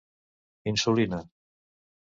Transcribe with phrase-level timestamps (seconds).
[0.71, 1.21] Insulina.